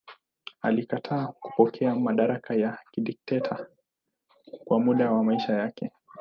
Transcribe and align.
Alikataa 0.61 1.27
kupokea 1.27 1.95
madaraka 1.95 2.55
ya 2.55 2.79
dikteta 2.97 3.67
kwa 4.65 4.79
muda 4.79 5.11
wa 5.11 5.23
maisha 5.23 5.53
yake. 5.53 5.91